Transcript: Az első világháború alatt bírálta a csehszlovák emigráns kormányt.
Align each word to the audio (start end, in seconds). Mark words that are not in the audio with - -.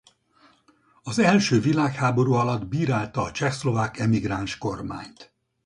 Az 1.03 1.19
első 1.19 1.59
világháború 1.59 2.33
alatt 2.33 2.65
bírálta 2.67 3.21
a 3.23 3.31
csehszlovák 3.31 3.97
emigráns 3.97 4.57
kormányt. 4.57 5.33